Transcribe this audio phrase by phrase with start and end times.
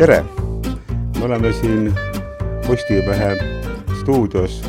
[0.00, 0.24] tere!
[1.18, 1.94] me oleme siin
[2.66, 3.36] Postimehe
[4.00, 4.62] stuudios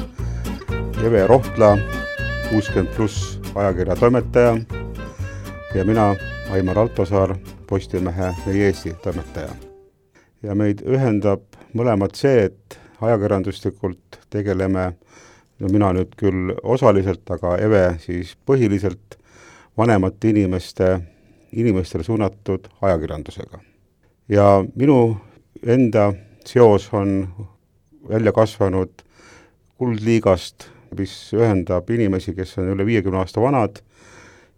[1.03, 1.77] Eve Rohtla,
[2.49, 4.57] kuuskümmend pluss ajakirja toimetaja
[5.75, 6.15] ja mina,
[6.51, 7.35] Aimar Altosaar,
[7.67, 9.55] Postimehe Meie Eesti toimetaja.
[10.43, 14.91] ja meid ühendab mõlemat see, et ajakirjanduslikult tegeleme,
[15.59, 19.15] no mina nüüd küll osaliselt, aga Eve siis põhiliselt,
[19.77, 20.97] vanemate inimeste,
[21.51, 23.59] inimestele suunatud ajakirjandusega.
[24.29, 25.17] ja minu
[25.63, 26.13] enda
[26.45, 27.27] seos on
[28.09, 28.89] välja kasvanud
[29.77, 33.79] Kuldliigast, mis ühendab inimesi, kes on üle viiekümne aasta vanad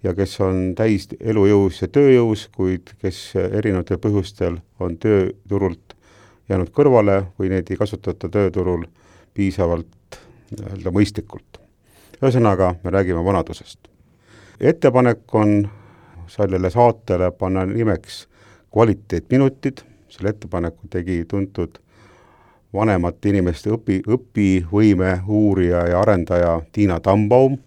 [0.03, 5.95] ja kes on täis elujõus ja tööjõus, kuid kes erinevatel põhjustel on tööturult
[6.49, 8.83] jäänud kõrvale või neid ei kasutata tööturul
[9.33, 10.19] piisavalt
[10.51, 11.59] nii-öelda mõistlikult.
[12.21, 13.79] ühesõnaga, me räägime vanadusest.
[14.59, 15.69] ettepanek on
[16.27, 18.27] sellele saatele panna nimeks
[18.71, 21.79] kvaliteetminutid, selle ettepaneku tegi tuntud
[22.73, 27.57] vanemate inimeste õpi, õpivõime uurija ja arendaja Tiina Tambaum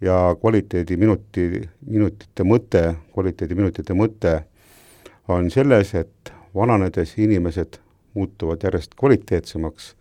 [0.00, 2.82] ja kvaliteediminuti, minutite mõte,
[3.14, 4.34] kvaliteediminutite mõte
[5.28, 7.78] on selles, et vananedes inimesed
[8.14, 9.94] muutuvad järjest kvaliteetsemaks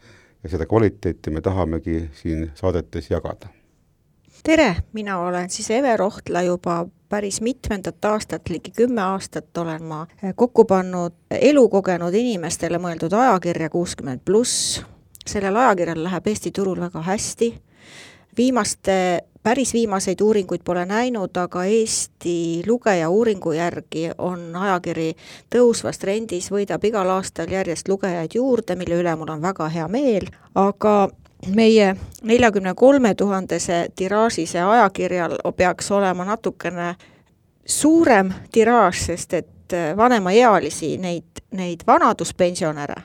[0.43, 3.49] ja seda kvaliteeti me tahamegi siin saadetes jagada.
[4.43, 10.07] tere, mina olen siis Eve Rohtla juba päris mitmendat aastat, ligi kümme aastat olen ma
[10.35, 14.81] kokku pannud elukogenud inimestele mõeldud ajakirja kuuskümmend pluss.
[15.27, 17.53] sellel ajakirjal läheb Eesti turul väga hästi.
[18.37, 25.15] viimaste, päris viimaseid uuringuid pole näinud, aga Eesti lugeja uuringu järgi on ajakiri
[25.55, 30.27] tõusvas trendis, võidab igal aastal järjest lugejaid juurde, mille üle mul on väga hea meel,
[30.55, 31.09] aga
[31.55, 36.95] meie neljakümne kolme tuhandese tiraaži see ajakirjal peaks olema natukene
[37.65, 43.01] suurem tiraaž, sest et vanemaealisi, neid, neid vanaduspensionäre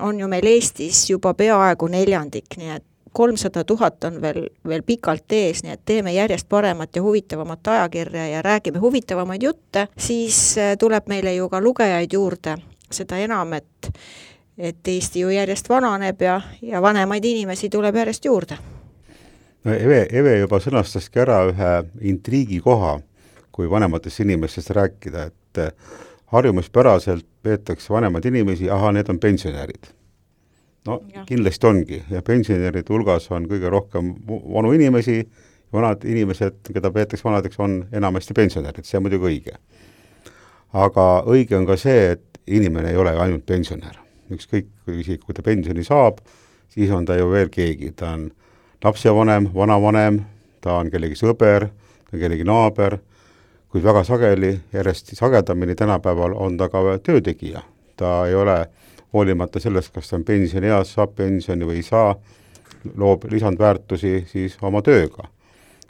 [0.00, 5.32] on ju meil Eestis juba peaaegu neljandik, nii et kolmsada tuhat on veel, veel pikalt
[5.32, 11.06] ees, nii et teeme järjest paremat ja huvitavamat ajakirja ja räägime huvitavamaid jutte, siis tuleb
[11.08, 12.56] meile ju ka lugejaid juurde,
[12.90, 13.92] seda enam, et
[14.58, 18.56] et Eesti ju järjest vananeb ja, ja vanemaid inimesi tuleb järjest juurde.
[19.64, 22.98] no Eve, Eve juba sõnastaski ära ühe intriigikoha,
[23.52, 25.72] kui vanematest inimestest rääkida, et eh,
[26.26, 29.90] harjumuspäraselt peetakse vanemaid inimesi, ahah, need on pensionärid.
[30.86, 31.24] no ja.
[31.24, 35.24] kindlasti ongi ja pensionäride hulgas on kõige rohkem vanu inimesi,
[35.72, 39.58] vanad inimesed, keda peetakse vanadeks, on enamasti pensionärid, see on muidugi õige.
[40.72, 44.03] aga õige on ka see, et inimene ei ole ainult pensionär
[44.34, 46.20] ükskõik, isegi kui ta pensioni saab,
[46.74, 48.28] siis on ta ju veel keegi, ta on
[48.84, 50.20] lapsevanem, vanavanem,
[50.60, 52.98] ta on kellegi sõber, ta on kellegi naaber,
[53.72, 57.62] kuid väga sageli, järjest sagedamini tänapäeval on ta ka töötegija.
[57.96, 58.66] ta ei ole,
[59.12, 62.14] hoolimata sellest, kas ta on pensionieas, saab pensioni või ei saa,
[62.96, 65.30] loob lisandväärtusi siis oma tööga.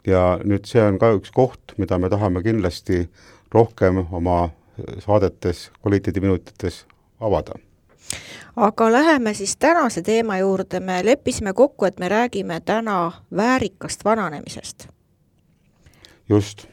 [0.07, 3.07] ja nüüd see on ka üks koht, mida me tahame kindlasti
[3.51, 4.49] rohkem oma
[5.01, 6.85] saadetes, kvaliteediminutites
[7.19, 7.57] avada
[8.55, 14.87] aga läheme siis tänase teema juurde, me leppisime kokku, et me räägime täna väärikast vananemisest.
[16.29, 16.67] just,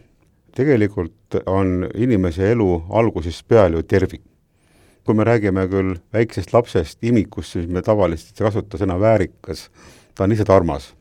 [0.55, 1.13] tegelikult
[1.47, 4.23] on inimese elu algusest peale ju tervik.
[5.05, 9.71] kui me räägime küll väiksest lapsest, imikust, siis me tavaliselt ei kasuta sõna väärikas,
[10.15, 10.95] ta on lihtsalt armas.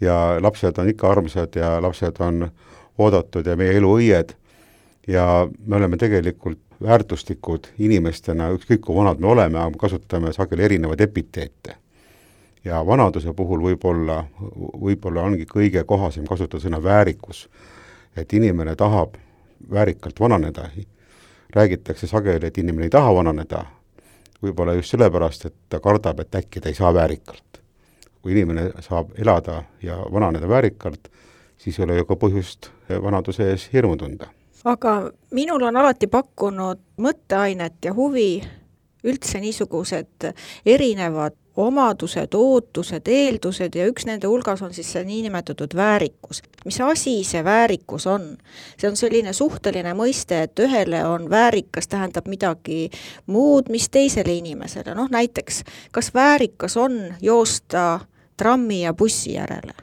[0.00, 2.50] ja lapsed on ikka armsad ja lapsed on
[2.98, 4.34] oodatud ja meie elu õied
[5.08, 11.76] ja me oleme tegelikult väärtuslikud inimestena, ükskõik kui vanad me oleme, kasutame sageli erinevaid epiteete.
[12.64, 14.24] ja vanaduse puhul võib-olla,
[14.80, 17.48] võib-olla ongi kõige kohasem kasutada sõna väärikus.
[18.16, 19.14] et inimene tahab
[19.70, 20.68] väärikalt vananeda,
[21.50, 23.64] räägitakse sageli, et inimene ei taha vananeda,
[24.42, 27.60] võib-olla just sellepärast, et ta kardab, et äkki ta ei saa väärikalt.
[28.22, 31.08] kui inimene saab elada ja vananeda väärikalt,
[31.58, 32.70] siis ei ole ju ka põhjust
[33.02, 34.28] vanaduse ees hirmu tunda
[34.64, 38.42] aga minul on alati pakkunud mõtteainet ja huvi
[39.04, 40.32] üldse niisugused
[40.66, 46.42] erinevad omadused, ootused, eeldused ja üks nende hulgas on siis see niinimetatud väärikus.
[46.64, 48.36] mis asi see väärikus on?
[48.78, 52.90] see on selline suhteline mõiste, et ühele on väärikas, tähendab midagi
[53.26, 55.62] muud, mis teisele inimesele, noh näiteks,
[55.92, 58.00] kas väärikas on joosta
[58.36, 59.74] trammi ja bussi järele?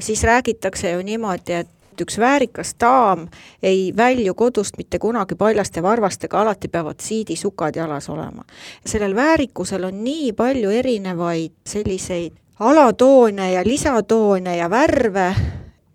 [0.00, 1.70] siis räägitakse ju niimoodi, et
[2.00, 3.26] üks väärikas daam
[3.62, 8.44] ei välju kodust mitte kunagi paljaste varvastega, alati peavad siidisukad jalas olema.
[8.86, 15.34] sellel väärikusel on nii palju erinevaid selliseid alatoone ja lisatoone ja värve,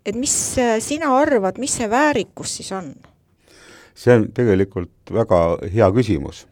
[0.06, 2.94] et mis sina arvad, mis see väärikus siis on?
[3.96, 5.40] see on tegelikult väga
[5.72, 6.46] hea küsimus.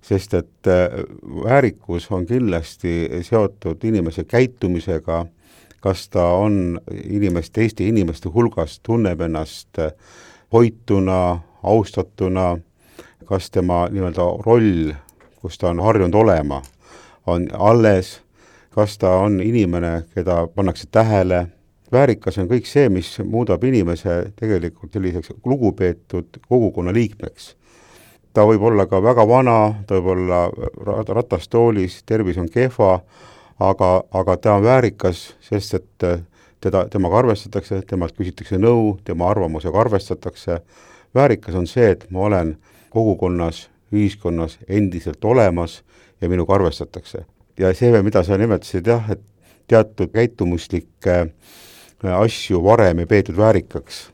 [0.00, 1.02] sest et äh,
[1.44, 5.26] väärikus on kindlasti seotud inimese käitumisega,
[5.80, 9.78] kas ta on inimest, teiste inimeste hulgas, tunneb ennast
[10.52, 12.58] hoituna, austatuna,
[13.24, 14.92] kas tema nii-öelda roll,
[15.40, 16.62] kus ta on harjunud olema,
[17.26, 18.20] on alles,
[18.74, 21.46] kas ta on inimene, keda pannakse tähele,
[21.92, 27.56] väärikas on kõik see, mis muudab inimese tegelikult selliseks lugupeetud kogukonna liikmeks.
[28.32, 30.50] ta võib olla ka väga vana, ta võib olla
[31.08, 33.00] ratastoolis, tervis on kehva,
[33.60, 36.06] aga, aga ta on väärikas, sest et
[36.60, 40.60] teda, temaga arvestatakse, temalt küsitakse nõu, tema arvamusega arvestatakse,
[41.14, 42.54] väärikas on see, et ma olen
[42.90, 45.80] kogukonnas, ühiskonnas endiselt olemas
[46.20, 47.24] ja minuga arvestatakse.
[47.58, 49.20] ja see, mida sa nimetasid jah, et
[49.68, 54.08] teatud käitumuslikke äh, asju varem ei peetud väärikaks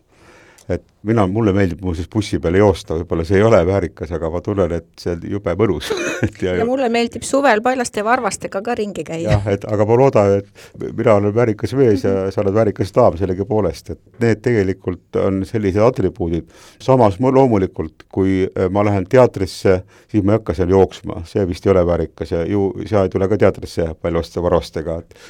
[0.69, 4.41] et mina, mulle meeldib muuseas bussi peale joosta, võib-olla see ei ole väärikas, aga ma
[4.45, 5.91] tunnen, et see on jube mõnus
[6.45, 9.37] ja, ja mulle meeldib suvel paljaste varvastega ka ringi käia.
[9.37, 13.19] jah, et aga ma loodan, et mina olen väärikas mees ja sa oled väärikas daam
[13.21, 16.51] sellegipoolest, et need tegelikult on sellised atribuudid.
[16.83, 19.81] samas ma loomulikult, kui äh, ma lähen teatrisse,
[20.11, 23.13] siis ma ei hakka seal jooksma, see vist ei ole väärikas ja ju sa ei
[23.13, 25.21] tule ka teatrisse paljaste varvastega, et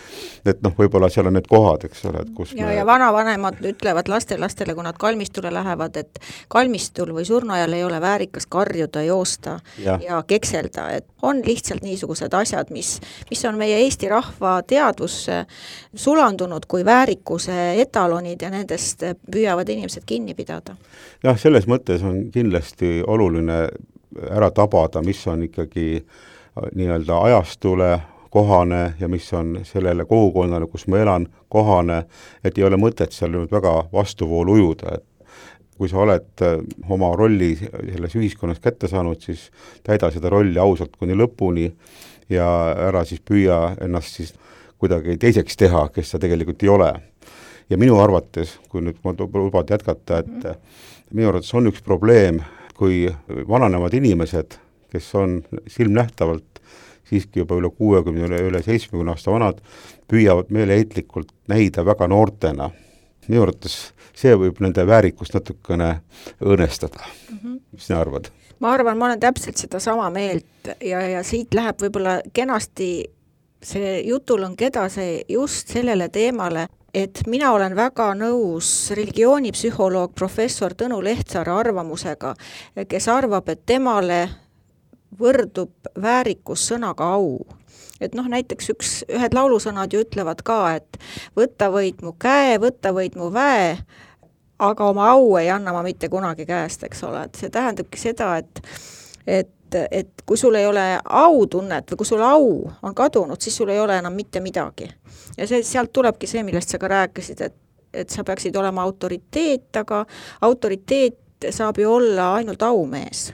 [0.51, 3.59] et noh, võib-olla seal on need kohad, eks ole, et kus ja me..., ja vanavanemad
[3.67, 5.66] ütlevad lastelastele, kui nad kalmistule lähevad,
[5.97, 11.83] et kalmistul või surnuaial ei ole väärikas karjuda, joosta ja, ja kekselda, et on lihtsalt
[11.83, 15.45] niisugused asjad, mis, mis on meie Eesti rahva teadvusse
[15.95, 20.77] sulandunud kui väärikuse etalonid ja nendest püüavad inimesed kinni pidada.
[21.25, 23.67] jah, selles mõttes on kindlasti oluline
[24.31, 26.37] ära tabada, mis on ikkagi äh,
[26.75, 32.05] nii-öelda ajastule kohane ja mis on sellele kogukonnale, kus ma elan, kohane,
[32.45, 35.05] et ei ole mõtet seal nüüd väga vastuvoolu ujuda, et
[35.77, 36.59] kui sa oled äh,
[36.93, 39.51] oma rolli selles ühiskonnas kätte saanud, siis
[39.87, 41.71] täida seda rolli ausalt kuni lõpuni
[42.33, 42.49] ja
[42.89, 44.35] ära siis püüa ennast siis
[44.81, 46.91] kuidagi teiseks teha, kes sa tegelikult ei ole.
[47.71, 50.45] ja minu arvates, kui nüüd ma lubad jätkata, et
[51.11, 52.39] minu arvates on üks probleem,
[52.77, 53.09] kui
[53.49, 54.55] vananevad inimesed,
[54.93, 56.61] kes on silmnähtavalt
[57.07, 59.61] siiski juba üle kuuekümne, üle, üle seitsmekümne aasta vanad,
[60.11, 62.71] püüavad meeleheitlikult näida väga noortena.
[63.29, 63.77] Minu arvates
[64.17, 66.01] see võib nende väärikust natukene
[66.41, 67.39] õõnestada mm.
[67.43, 67.61] -hmm.
[67.73, 68.31] mis sina arvad?
[68.61, 72.91] ma arvan, ma olen täpselt sedasama meelt ja, ja siit läheb võib-olla kenasti
[73.63, 81.53] see jutulõng edasi just sellele teemale, et mina olen väga nõus religioonipsühholoog professor Tõnu Lehtsaare
[81.53, 82.35] arvamusega,
[82.89, 84.21] kes arvab, et temale
[85.19, 87.41] võrdub väärikus sõnaga au
[88.01, 90.99] et noh, näiteks üks, ühed laulusõnad ju ütlevad ka, et
[91.39, 93.77] võta võid mu käe, võta võid mu väe,
[94.59, 98.37] aga oma au ei anna ma mitte kunagi käest, eks ole, et see tähendabki seda,
[98.43, 98.63] et
[99.27, 102.51] et, et kui sul ei ole autunnet või kui sul au
[102.87, 104.89] on kadunud, siis sul ei ole enam mitte midagi.
[105.37, 107.57] ja see, sealt tulebki see, millest sa ka rääkisid, et,
[107.93, 110.05] et sa peaksid olema autoriteet, aga
[110.47, 113.33] autoriteet saab ju olla ainult aumees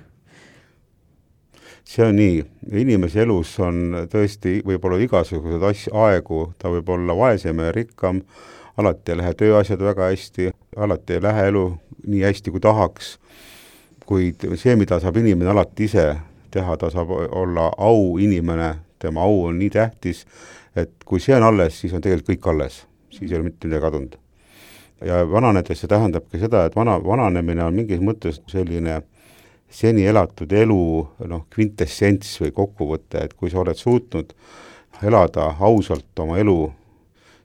[1.84, 2.43] see on nii,
[2.79, 8.22] inimese elus on tõesti võib-olla igasuguseid asju, aegu, ta võib olla vaesem ja rikkam,
[8.77, 11.65] alati ei lähe tööasjad väga hästi, alati ei lähe elu
[12.06, 13.17] nii hästi, kui tahaks,
[14.06, 16.06] kuid see, mida saab inimene alati ise
[16.53, 20.27] teha, ta saab olla auinimene, tema au on nii tähtis,
[20.77, 23.86] et kui see on alles, siis on tegelikult kõik alles, siis ei ole mitte midagi
[23.89, 24.19] kadunud.
[25.03, 29.01] ja vananedes see tähendabki seda, et vana, vananemine on mingis mõttes selline
[29.72, 30.82] seni elatud elu
[31.29, 34.34] noh, kvintessents või kokkuvõte, et kui sa oled suutnud
[35.02, 36.56] elada ausalt oma elu,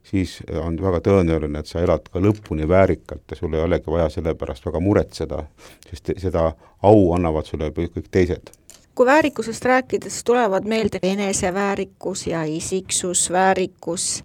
[0.07, 4.10] siis on väga tõenäoline, et sa elad ka lõpuni väärikalt ja sul ei olegi vaja
[4.13, 5.43] selle pärast väga muretseda,
[5.89, 6.51] sest seda
[6.84, 8.51] au annavad sulle kõik teised.
[8.98, 14.24] Kui väärikusest rääkides tulevad meelde eneseväärikus ja isiksusväärikus,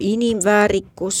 [0.00, 1.18] inimväärikus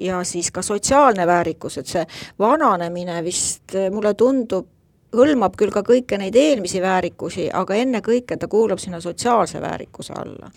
[0.00, 2.06] ja siis ka sotsiaalne väärikus, et see
[2.38, 4.66] vananemine vist mulle tundub
[5.14, 10.50] hõlmab küll ka kõiki neid eelmisi väärikusi, aga ennekõike ta kuulub sinna sotsiaalse väärikuse alla.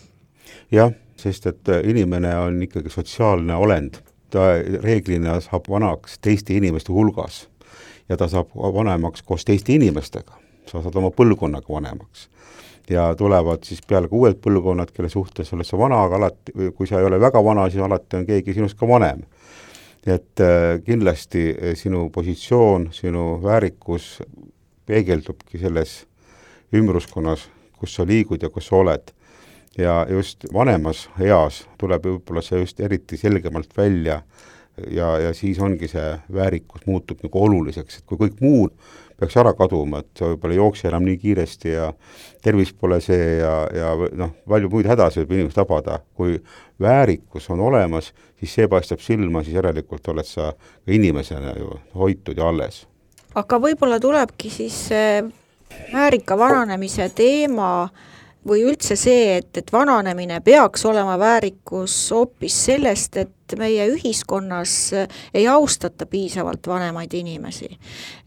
[0.71, 6.91] jah, sest et äh, inimene on ikkagi sotsiaalne olend, ta reeglina saab vanaks teiste inimeste
[6.91, 7.47] hulgas
[8.09, 12.27] ja ta saab vanemaks koos teiste inimestega, sa saad oma põlvkonnaga vanemaks.
[12.89, 16.87] Ja tulevad siis peale ka uued põlvkonnad, kelle suhtes oled sa vana, aga alati, kui
[16.87, 19.21] sa ei ole väga vana, siis alati on keegi sinust ka vanem
[20.05, 24.21] et äh, kindlasti äh, sinu positsioon, sinu väärikus
[24.85, 26.05] peegeldubki selles
[26.73, 29.11] ümbruskonnas, kus sa liigud ja kus sa oled.
[29.77, 34.17] ja just vanemas eas tuleb võib-olla see just eriti selgemalt välja
[34.91, 38.73] ja, ja siis ongi see väärikus muutub nagu oluliseks, et kui kõik muud
[39.21, 41.91] peaks ära kaduma, et sa võib-olla ei jookse enam nii kiiresti ja
[42.41, 46.39] tervis pole see ja, ja noh, palju muid hädasid võib inimest tabada, kui
[46.81, 48.11] väärikus on olemas,
[48.41, 52.85] siis see paistab silma, siis järelikult oled sa ka inimesena ju hoitud ja alles.
[53.35, 55.21] aga võib-olla tulebki siis see
[55.93, 57.89] väärika vananemise teema
[58.47, 63.17] või üldse see, et, et vananemine peaks olema väärikus hoopis sellest,
[63.53, 64.75] et meie ühiskonnas
[65.33, 67.69] ei austata piisavalt vanemaid inimesi.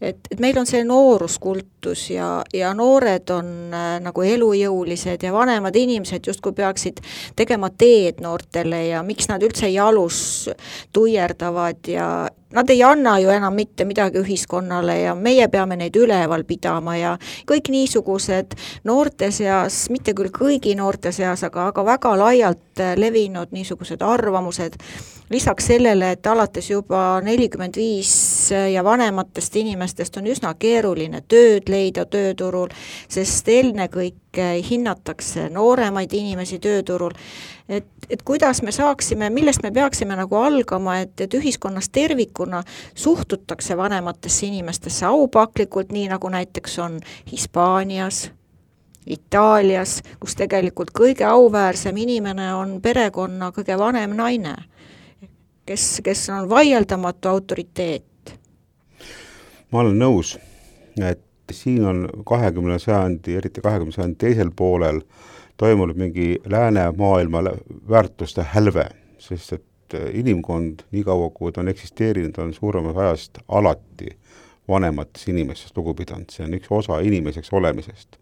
[0.01, 5.75] et, et meil on see nooruskultus ja, ja noored on äh, nagu elujõulised ja vanemad
[5.75, 7.01] inimesed justkui peaksid
[7.35, 10.49] tegema teed noortele ja miks nad üldse jalus
[10.93, 12.09] tuierdavad ja
[12.55, 17.15] nad ei anna ju enam mitte midagi ühiskonnale ja meie peame neid üleval pidama ja
[17.49, 18.55] kõik niisugused
[18.87, 24.79] noorte seas, mitte küll kõigi noorte seas, aga, aga väga laialt levinud niisugused arvamused,
[25.29, 32.05] lisaks sellele, et alates juba nelikümmend viis ja vanematest inimestest on üsna keeruline tööd leida
[32.05, 32.69] tööturul,
[33.09, 37.15] sest ennekõike hinnatakse nooremaid inimesi tööturul,
[37.69, 42.61] et, et kuidas me saaksime, millest me peaksime nagu algama, et, et ühiskonnas tervikuna
[42.93, 46.99] suhtutakse vanematesse inimestesse aupaklikult, nii nagu näiteks on
[47.31, 48.27] Hispaanias,
[49.05, 54.55] Itaalias, kus tegelikult kõige auväärsem inimene on perekonna kõige vanem naine
[55.65, 58.39] kes, kes on vaieldamatu autoriteet.
[59.71, 60.37] ma olen nõus,
[61.01, 65.01] et siin on kahekümne sajandi, eriti kahekümne sajandi teisel poolel
[65.57, 67.43] toimunud mingi läänemaailma
[67.89, 74.17] väärtuste hälve, sest et inimkond, niikaua kui ta on eksisteerinud, on suuremas ajast alati
[74.67, 78.17] vanematest inimestest lugu pidanud, see on üks osa inimeseks olemisest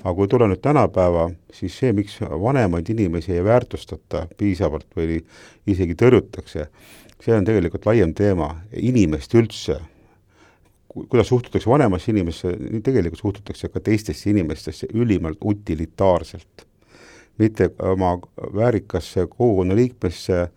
[0.00, 5.20] aga kui tulla nüüd tänapäeva, siis see, miks vanemaid inimesi ei väärtustata piisavalt või
[5.68, 6.66] isegi tõrjutakse,
[7.20, 9.76] see on tegelikult laiem teema, inimest üldse,
[10.90, 12.54] kuidas suhtutakse vanemasse inimesse,
[12.84, 16.66] tegelikult suhtutakse ka teistesse inimestesse ülimalt utilitaarselt.
[17.40, 18.16] Mitte oma
[18.54, 20.48] väärikasse kogukonna liikmesse,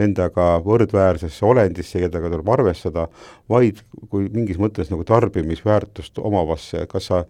[0.00, 3.06] endaga võrdväärsesse olendisse, kellega tuleb arvestada,
[3.50, 7.24] vaid kui mingis mõttes nagu tarbimisväärtust omavasse, kas sa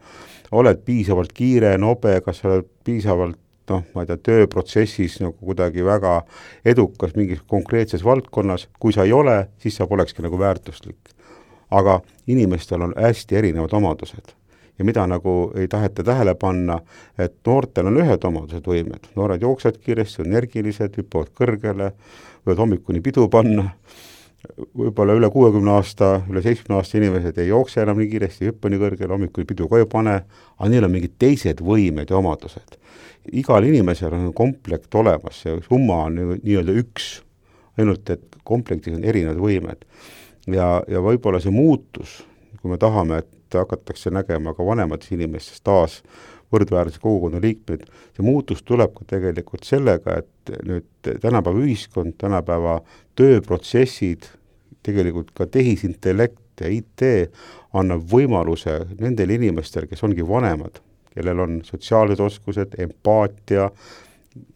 [0.55, 3.39] oled piisavalt kiire, nobe, kas sa oled piisavalt
[3.71, 6.21] noh, ma ei tea, tööprotsessis nagu kuidagi väga
[6.69, 11.19] edukas mingis konkreetses valdkonnas, kui sa ei ole, siis sa polekski nagu väärtuslik.
[11.73, 14.35] aga inimestel on hästi erinevad omadused
[14.79, 16.79] ja mida nagu ei taheta tähele panna,
[17.19, 21.93] et noortel on ühed omadused, võimed, noored jooksevad kiiresti, energilised, hüppavad kõrgele,
[22.47, 23.69] võivad hommikuni pidu panna,
[24.75, 28.71] võib-olla üle kuuekümne aasta, üle seitsmekümne aasta inimesed ei jookse enam nii kiiresti, ei hüppa
[28.73, 30.17] nii kõrgele, hommikul pidu ka ei pane,
[30.59, 32.79] aga neil on mingid teised võimed ja omadused.
[33.33, 37.21] igal inimesel on komplekt olemas, see summa on nii-öelda üks,
[37.79, 39.87] ainult et komplektis on erinevad võimed.
[40.47, 42.23] ja, ja võib-olla see muutus,
[42.61, 46.01] kui me tahame, et hakatakse nägema ka vanemates inimestes taas
[46.53, 52.81] võrdväärse kogukonna liikmeid, see muutus tuleb ka tegelikult sellega, et nüüd tänapäeva ühiskond, tänapäeva
[53.19, 54.29] tööprotsessid,
[54.85, 57.05] tegelikult ka tehisintellekt ja IT
[57.79, 60.83] annab võimaluse nendele inimestele, kes ongi vanemad,
[61.15, 63.71] kellel on sotsiaalsed oskused, empaatia,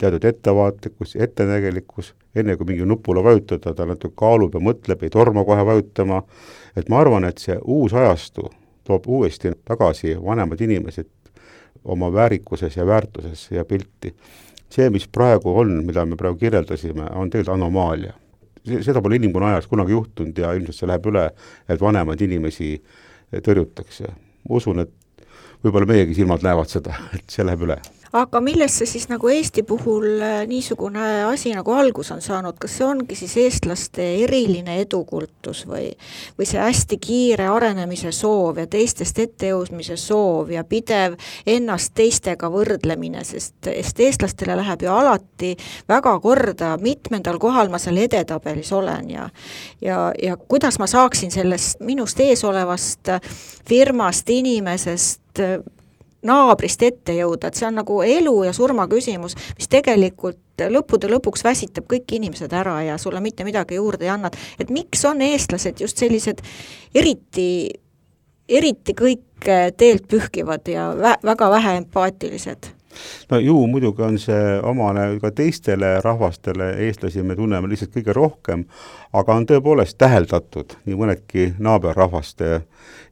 [0.00, 5.44] teatud ettevaatlikkus, ettenägelikkus, enne kui mingi nupule vajutada, ta natuke kaalub ja mõtleb, ei torma
[5.48, 6.22] kohe vajutama,
[6.76, 8.50] et ma arvan, et see uus ajastu
[8.86, 11.08] toob uuesti tagasi vanemad inimesed
[11.84, 14.14] oma väärikuses ja väärtuses ja pilti.
[14.70, 18.12] see, mis praegu on, mida me praegu kirjeldasime, on tegelikult anomaalia.
[18.80, 21.30] seda pole inimkonna ajas kunagi juhtunud ja ilmselt see läheb üle,
[21.68, 22.82] et vanemaid inimesi
[23.32, 24.10] tõrjutakse.
[24.48, 24.90] ma usun, et
[25.64, 27.78] võib-olla meiegi silmad näevad seda, et see läheb üle
[28.16, 32.78] aga millest see siis nagu Eesti puhul äh, niisugune asi nagu algus on saanud, kas
[32.78, 35.90] see ongi siis eestlaste eriline edukultus või,
[36.38, 43.24] või see hästi kiire arenemise soov ja teistest ettejõudmise soov ja pidev ennast teistega võrdlemine,
[43.24, 45.54] sest, sest eestlastele läheb ju alati
[45.88, 49.28] väga korda, mitmendal kohal ma seal edetabelis olen ja
[49.82, 53.12] ja, ja kuidas ma saaksin sellest minust ees olevast
[53.68, 55.42] firmast, inimesest
[56.26, 61.44] naabrist ette jõuda, et see on nagu elu ja surma küsimus, mis tegelikult lõppude lõpuks
[61.44, 64.30] väsitab kõik inimesed ära ja sulle mitte midagi juurde ei anna,
[64.60, 66.42] et miks on eestlased just sellised
[66.94, 67.48] eriti,
[68.48, 72.75] eriti kõik teelt pühkivad ja vä väga vähe empaatilised
[73.30, 78.64] no ju muidugi on see omane ka teistele rahvastele, eestlasi me tunneme lihtsalt kõige rohkem,
[79.16, 82.60] aga on tõepoolest täheldatud nii mõnedki naaberrahvaste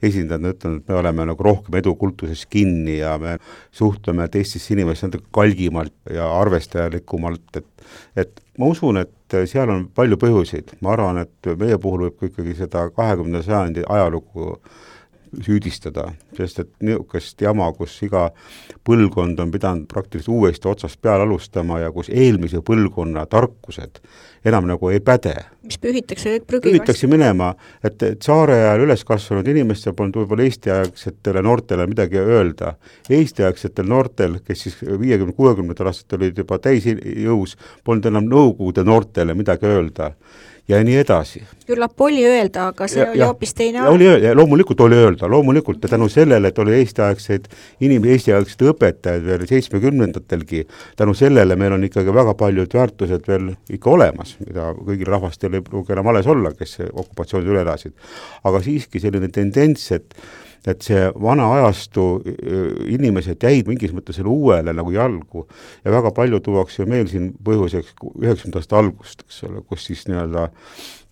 [0.04, 3.38] esindajad on ütelnud, et me oleme nagu rohkem edukultuses kinni ja me
[3.72, 7.70] suhtleme teistesse inimestesse natuke kalgimalt ja arvestajalikumalt, et
[8.16, 12.30] et ma usun, et seal on palju põhjuseid, ma arvan, et meie puhul võib ka
[12.30, 14.54] ikkagi seda kahekümnenda sajandi ajalugu
[15.42, 18.28] süüdistada, sest et niisugust jama, kus iga
[18.86, 24.02] põlvkond on pidanud praktiliselt uuesti otsast peale alustama ja kus eelmise põlvkonna tarkused
[24.44, 25.34] enam nagu ei päde.
[25.64, 26.70] mis pühitakse nüüd prügikasti?
[26.70, 32.74] pühitakse minema, et, et saare ajal üles kasvanud inimestel polnud võib-olla eestiaegsetele noortele midagi öelda.
[33.08, 39.70] Eesti-aegsetel noortel, kes siis viiekümne, kuuekümnendatel aastatel olid juba täisjõus, polnud enam Nõukogude noortele midagi
[39.70, 40.12] öelda
[40.68, 41.42] ja nii edasi.
[41.66, 43.94] Küllap oli öelda, aga see ja, oli hoopis teine aeg.
[43.94, 47.48] oli, loomulikult oli öelda, loomulikult ja tänu sellele, et oli eestiaegseid
[47.86, 50.64] inim-, eestiaegseid õpetajaid veel seitsmekümnendatelgi,
[51.00, 55.64] tänu sellele meil on ikkagi väga paljud väärtused veel ikka olemas, mida kõigil rahvastel ei
[55.64, 57.94] pruugi enam alles olla, kes okupatsioonid üle elasid.
[58.44, 60.18] aga siiski selline tendents, et
[60.64, 62.04] et see vana ajastu
[62.88, 65.44] inimesed jäid mingis mõttes selle uuele nagu jalgu
[65.84, 70.48] ja väga palju tuuakse meil siin põhjuseks üheksakümnendate algust, eks ole, kus siis nii-öelda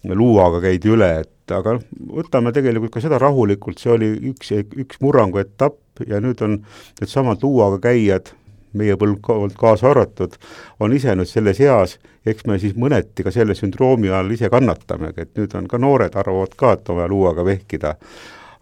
[0.05, 1.77] luuaga käidi üle, et aga
[2.11, 6.61] võtame tegelikult ka seda rahulikult, see oli üks, üks murrangu etapp ja nüüd on
[7.01, 8.33] needsamad luuaga käijad,
[8.73, 10.39] meie põlvkond kaasa arvatud,
[10.81, 15.27] on ise nüüd selles eas, eks me siis mõneti ka selle sündroomi all ise kannatamegi,
[15.27, 17.99] et nüüd on ka noored arvavad ka, et on vaja luuaga vehkida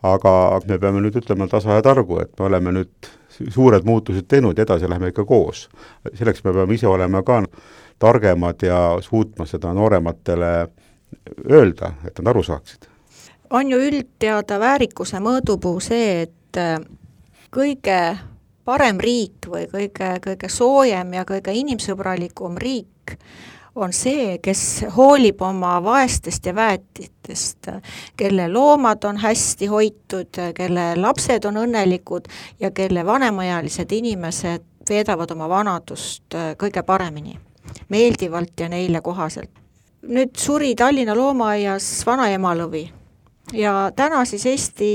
[0.02, 3.10] aga me peame nüüd ütlema tasa ja targu, et me oleme nüüd
[3.52, 5.68] suured muutused teinud edasi läheme ikka koos.
[6.14, 7.42] selleks me peame ise olema ka
[7.98, 10.68] targemad ja suutma seda noorematele
[11.50, 12.88] öelda, et nad aru saaksid.
[13.50, 16.78] on ju üldteada väärikuse mõõdupuu see, et äh,
[17.50, 18.00] kõige
[18.64, 23.16] parem riik või kõige, kõige soojem ja kõige inimsõbralikum riik
[23.74, 27.70] on see, kes hoolib oma vaestest ja väetitest,
[28.16, 32.28] kelle loomad on hästi hoitud, kelle lapsed on õnnelikud
[32.60, 37.38] ja kelle vanemaealised inimesed veedavad oma vanadust äh, kõige paremini,
[37.88, 39.59] meeldivalt ja neile kohaselt.
[40.02, 42.86] Nüüd suri Tallinna loomaaias vanaema lõvi
[43.52, 44.90] ja täna siis Eesti,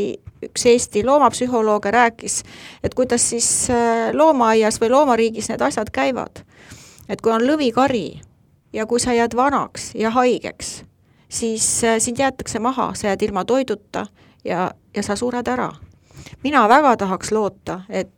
[0.46, 2.44] üks Eesti loomapsühholooge rääkis,
[2.84, 6.44] et kuidas siis äh, loomaaias või loomariigis need asjad käivad.
[7.10, 8.22] et kui on lõvikari,
[8.74, 10.84] ja kui sa jääd vanaks ja haigeks,
[11.30, 14.08] siis äh, sind jäetakse maha, sa jääd ilma toiduta
[14.44, 15.72] ja, ja sa sured ära.
[16.44, 18.10] mina väga tahaks loota, et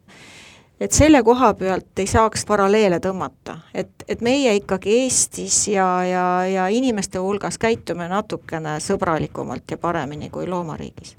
[0.80, 6.26] et selle koha pealt ei saaks paralleele tõmmata, et, et meie ikkagi Eestis ja, ja,
[6.48, 11.16] ja inimeste hulgas käitume natukene sõbralikumalt ja paremini kui loomariigis.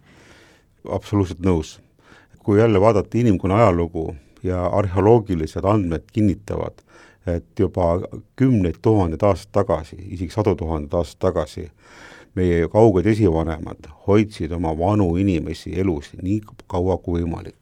[0.90, 1.78] absoluutselt nõus.
[2.42, 6.80] kui jälle vaadata inimkonna ajalugu ja arheoloogilised andmed kinnitavad,
[7.26, 8.00] et juba
[8.36, 11.70] kümneid tuhandeid aastaid tagasi, isegi sadu tuhandeid aastaid tagasi,
[12.34, 17.56] meie kauged esivanemad hoidsid oma vanu inimesi elus nii kaua kui võimalik.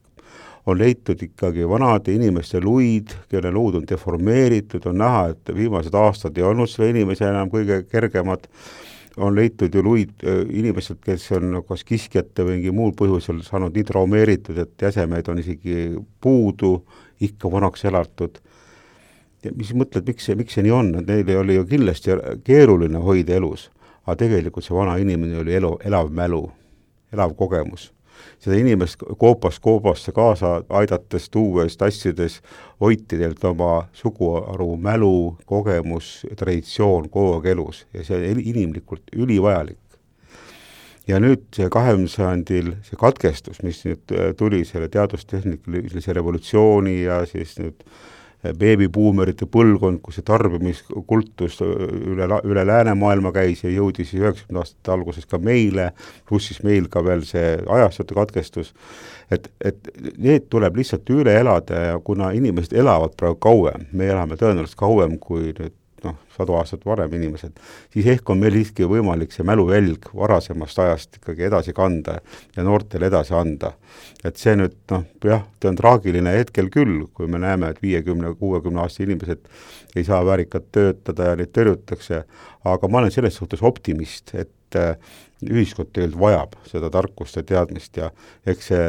[0.67, 6.39] On leitud ikkagi vanade inimeste luid, kelle luud on deformeeritud, on näha, et viimased aastad
[6.39, 8.49] ei olnud selle inimese enam kõige kergemad,
[9.17, 13.77] on leitud ju luid äh, inimestelt, kes on kas kiskjate või mingi muul põhjusel saanud
[13.77, 15.87] nii traumeeritud, et jäsemeid on isegi
[16.21, 16.81] puudu,
[17.23, 18.43] ikka vanaks elatud.
[19.45, 23.01] Ja mis mõtled, miks see, miks see nii on, et neil oli ju kindlasti keeruline
[23.01, 23.71] hoida elus,
[24.05, 26.43] aga tegelikult see vana inimene oli elu, elav mälu,
[27.15, 27.93] elav kogemus.
[28.43, 32.41] Seda inimest koopast koopasse kaasa aidates, tuues, tassides,
[32.81, 37.85] hoiti teilt oma suguharu mälu, kogemus, traditsioon kogu aeg elus.
[37.95, 39.81] Ja see on inimlikult ülivajalik.
[41.07, 47.55] Ja nüüd see kahekümnendal sajandil see katkestus, mis nüüd tuli selle teadustehnikalise revolutsiooni ja siis
[47.61, 48.01] nüüd äh,
[48.43, 55.27] beebibuumerite põlvkond, kus see tarbimiskultus üle, üle läänemaailma käis ja jõudis siis üheksakümnenda aastate alguses
[55.27, 55.91] ka meile,
[56.29, 58.75] pluss siis meil ka veel see ajastute katkestus,
[59.33, 64.39] et, et need tuleb lihtsalt üle elada ja kuna inimesed elavad praegu kauem, me elame
[64.41, 67.57] tõenäoliselt kauem kui nüüd noh, sadu aastat varem inimesed,
[67.95, 72.19] siis ehk on meil siiski võimalik see mäluvälg varasemast ajast ikkagi edasi kanda
[72.57, 73.73] ja noortele edasi anda.
[74.25, 78.35] et see nüüd noh, jah, ta on traagiline hetkel küll, kui me näeme, et viiekümne,
[78.41, 79.47] kuuekümne aastased inimesed
[79.97, 82.25] ei saa väärikalt töötada ja neid tõrjutakse,
[82.65, 84.97] aga ma olen selles suhtes optimist, et äh,
[85.45, 88.11] ühiskond tegelikult vajab seda tarkust ja teadmist ja
[88.49, 88.89] eks see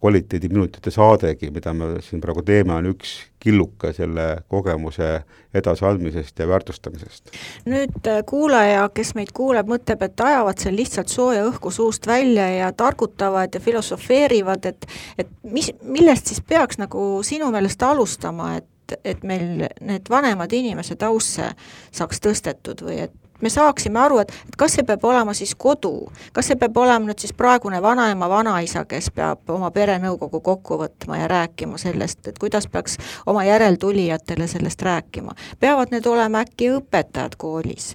[0.00, 5.22] kvaliteediminutite saadegi, mida me siin praegu teeme, on üks killuke selle kogemuse
[5.54, 7.32] edasiandmisest ja väärtustamisest.
[7.70, 12.48] nüüd äh, kuulaja, kes meid kuuleb, mõtleb, et ajavad seal lihtsalt sooja õhku suust välja
[12.52, 18.98] ja targutavad ja filosofeerivad, et et mis, millest siis peaks nagu sinu meelest alustama, et,
[19.04, 21.52] et meil need vanemad inimesed ausse
[21.92, 26.10] saaks tõstetud või et me saaksime aru, et, et kas see peab olema siis kodu,
[26.32, 31.20] kas see peab olema nüüd siis praegune vanaema, vanaisa, kes peab oma perenõukogu kokku võtma
[31.22, 35.34] ja rääkima sellest, et kuidas peaks oma järeltulijatele sellest rääkima.
[35.60, 37.94] peavad need olema äkki õpetajad koolis?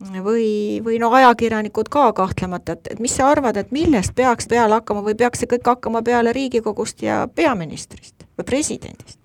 [0.00, 4.78] või, või no ajakirjanikud ka kahtlemata, et, et mis sa arvad, et millest peaks peale
[4.78, 9.19] hakkama või peaks see kõik hakkama peale Riigikogust ja peaministrist või presidendist?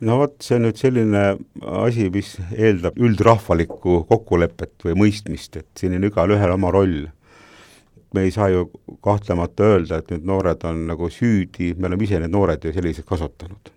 [0.00, 1.22] No vot, see on nüüd selline
[1.84, 7.08] asi, mis eeldab üldrahvalikku kokkulepet või mõistmist, et siin on igalühel oma roll.
[8.14, 8.64] me ei saa ju
[9.04, 13.04] kahtlemata öelda, et nüüd noored on nagu süüdi, me oleme ise need noored ju sellised
[13.06, 13.70] kasvatanud.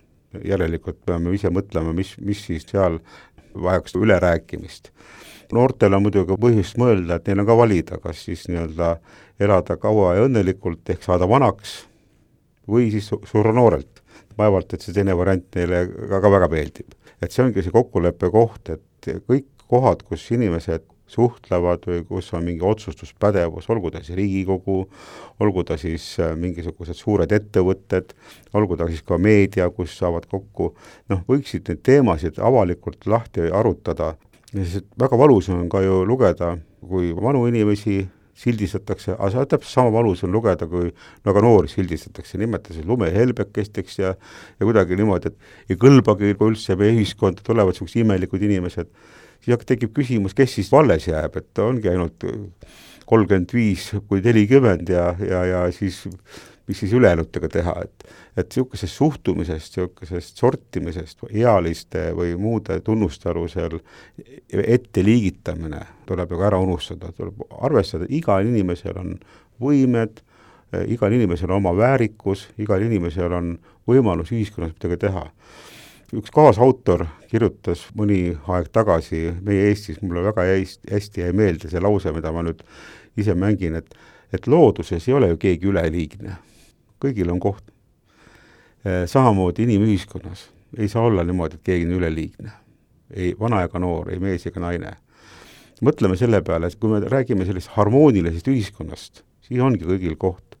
[0.44, 2.98] järelikult peame ise mõtlema, mis, mis siis seal
[3.54, 4.90] vajaks ülerääkimist.
[5.52, 8.96] noortel on muidugi põhjust mõelda, et neil on ka valida, kas siis nii-öelda
[9.40, 11.84] elada kaua ja õnnelikult ehk saada vanaks
[12.66, 13.93] või siis surra noorelt
[14.38, 16.96] vaevalt, et see teine variant neile ka, ka väga meeldib.
[17.22, 22.44] et see ongi see kokkuleppe koht, et kõik kohad, kus inimesed suhtlevad või kus on
[22.46, 24.76] mingi otsustuspädevus, olgu ta siis Riigikogu,
[25.44, 28.14] olgu ta siis äh, mingisugused suured ettevõtted,
[28.56, 30.72] olgu ta siis ka meedia, kus saavad kokku,
[31.12, 34.14] noh, võiksid neid teemasid avalikult lahti arutada,
[34.54, 38.02] sest väga valus on ka ju lugeda, kui vanu inimesi
[38.38, 40.90] sildistatakse, aga see täpselt sama valus on lugeda, kui
[41.26, 47.44] väga noori sildistatakse, nimetades lumehelbekesteks ja ja kuidagi niimoodi, et ei kõlbagi üldse meie ühiskonda,
[47.46, 48.90] tulevad niisugused imelikud inimesed,
[49.44, 52.26] siis tekib küsimus, kes siis alles jääb, et ongi ainult
[53.06, 56.02] kolmkümmend viis kuni nelikümmend ja, ja, ja siis
[56.68, 58.04] mis siis ülejäänutega teha, et
[58.36, 63.78] et niisugusest suhtumisest, niisugusest sortimisest, ealiste või muude tunnuste alusel
[64.50, 69.12] etteliigitamine tuleb ju ka ära unustada, tuleb arvestada, igal inimesel on
[69.60, 70.22] võimed,
[70.90, 73.54] igal inimesel on oma väärikus, igal inimesel on
[73.86, 75.28] võimalus ühiskonnas midagi teha.
[76.14, 80.44] üks kaasautor kirjutas mõni aeg tagasi meie Eestis, mulle väga
[80.90, 82.62] hästi jäi meelde see lause, mida ma nüüd
[83.16, 83.94] ise mängin, et
[84.34, 86.36] et looduses ei ole ju keegi üleliigne
[87.02, 87.70] kõigil on koht.
[88.84, 92.50] Eh, samamoodi inimühiskonnas ei saa olla niimoodi, et keegi on üleliigne.
[93.14, 94.96] ei vana ega noor, ei mees ega naine.
[95.84, 100.56] mõtleme selle peale, et kui me räägime sellisest harmoonilisest ühiskonnast, siis ongi kõigil koht.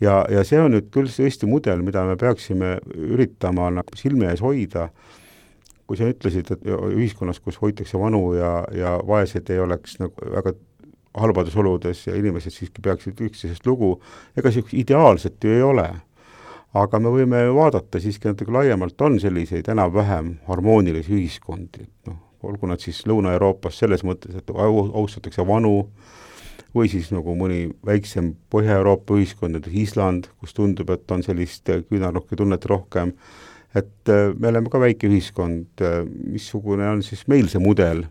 [0.00, 4.40] ja, ja see on nüüd küll tõesti mudel, mida me peaksime üritama nagu silme ees
[4.40, 4.90] hoida,
[5.86, 10.54] kui sa ütlesid, et ühiskonnas, kus hoitakse vanu ja, ja vaesed ei oleks nagu väga
[11.14, 13.96] halbades oludes ja inimesed siiski peaksid üksteisest lugu,
[14.36, 15.88] ega niisugust ideaalset ju ei ole.
[16.70, 22.68] aga me võime vaadata siiski natuke laiemalt, on selliseid enam-vähem harmoonilisi ühiskondi, et noh, olgu
[22.70, 25.88] nad siis Lõuna-Euroopas selles mõttes, et austatakse vanu,
[26.74, 32.38] või siis nagu mõni väiksem Põhja-Euroopa ühiskond, näiteks Island, kus tundub, et on sellist küünarnukki
[32.38, 33.16] tunnet rohkem,
[33.74, 38.04] et äh, me oleme ka väike ühiskond, äh, missugune on siis meil see mudel,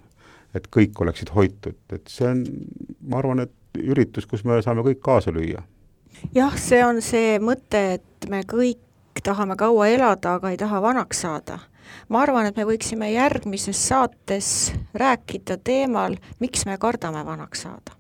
[0.56, 2.44] et kõik oleksid hoitud, et see on,
[3.10, 5.62] ma arvan, et üritus, kus me saame kõik kaasa lüüa.
[6.36, 11.22] jah, see on see mõte, et me kõik tahame kaua elada, aga ei taha vanaks
[11.26, 11.60] saada.
[12.10, 17.98] ma arvan, et me võiksime järgmises saates rääkida teemal, miks me kardame vanaks saada.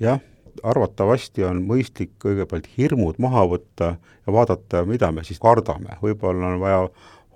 [0.00, 0.20] jah,
[0.62, 6.60] arvatavasti on mõistlik kõigepealt hirmud maha võtta ja vaadata, mida me siis kardame, võib-olla on
[6.60, 6.84] vaja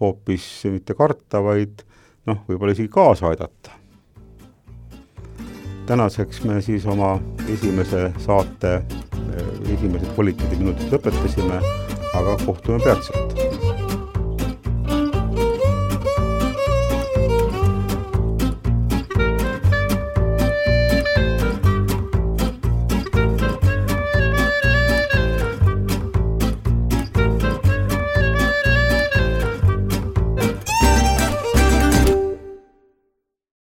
[0.01, 1.85] hoopis mitte karta, vaid
[2.27, 3.84] noh, võib-olla isegi kaasa aidata
[5.87, 7.19] tänaseks me siis oma
[7.49, 8.83] esimese saate
[9.75, 11.61] esimesed kvaliteediminutid lõpetasime,
[12.15, 13.44] aga kohtume peatselt